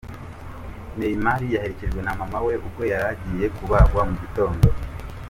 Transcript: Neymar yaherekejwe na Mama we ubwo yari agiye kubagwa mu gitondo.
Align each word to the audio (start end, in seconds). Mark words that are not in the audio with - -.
Neymar 0.97 1.41
yaherekejwe 1.53 1.99
na 2.03 2.11
Mama 2.19 2.37
we 2.45 2.53
ubwo 2.67 2.81
yari 2.91 3.05
agiye 3.13 3.45
kubagwa 3.55 4.01
mu 4.09 4.13
gitondo. 4.21 4.65